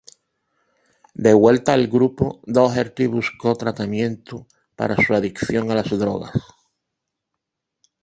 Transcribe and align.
De 1.13 1.35
vuelta 1.35 1.73
al 1.73 1.85
grupo, 1.87 2.41
Doherty 2.47 3.05
buscó 3.05 3.53
tratamiento 3.55 4.47
para 4.75 4.95
su 4.95 5.13
adicción 5.13 5.69
a 5.69 5.75
las 5.75 5.91
drogas. 5.91 6.33